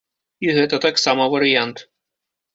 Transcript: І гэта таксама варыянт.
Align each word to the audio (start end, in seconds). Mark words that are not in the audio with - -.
І 0.45 0.55
гэта 0.57 0.79
таксама 0.85 1.29
варыянт. 1.35 1.77